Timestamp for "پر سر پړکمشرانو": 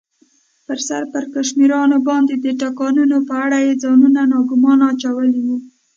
0.65-1.97